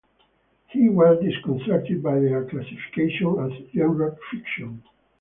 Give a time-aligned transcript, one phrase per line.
[0.69, 4.81] He was disconcerted by their classification as genre fiction.